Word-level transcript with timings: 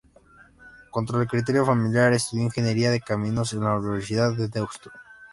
Contra 0.89 1.19
el 1.21 1.27
criterio 1.27 1.63
familiar, 1.63 2.11
estudió 2.11 2.41
Ingeniería 2.45 2.89
de 2.89 3.01
Caminos 3.01 3.53
en 3.53 3.59
la 3.63 3.75
Universidad 3.77 4.33
de 4.35 4.47
Deusto. 4.47 4.89